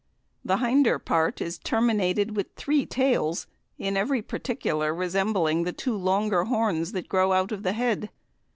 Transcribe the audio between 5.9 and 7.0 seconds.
longer horns